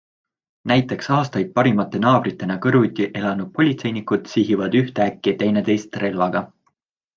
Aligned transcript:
Näiteks 0.69 1.09
aastaid 1.17 1.51
parimate 1.59 2.01
naabritena 2.05 2.57
kõrvuti 2.63 3.07
elanud 3.21 3.53
politseinikud 3.59 4.33
sihivad 4.33 4.81
ühtäkki 4.83 5.37
teineteist 5.45 6.03
relvaga. 6.07 6.45